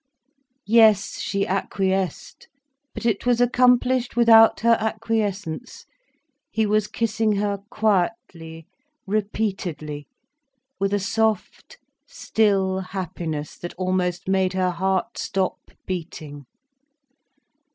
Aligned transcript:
Yes, 0.65 1.19
she 1.19 1.45
acquiesced—but 1.45 3.05
it 3.05 3.27
was 3.27 3.39
accomplished 3.39 4.15
without 4.15 4.61
her 4.61 4.75
acquiescence. 4.79 5.85
He 6.49 6.65
was 6.65 6.87
kissing 6.87 7.33
her 7.33 7.59
quietly, 7.69 8.65
repeatedly, 9.05 10.07
with 10.79 10.91
a 10.95 10.99
soft, 10.99 11.77
still 12.07 12.79
happiness 12.79 13.55
that 13.59 13.75
almost 13.75 14.27
made 14.27 14.53
her 14.53 14.71
heart 14.71 15.19
stop 15.19 15.59
beating. 15.85 16.47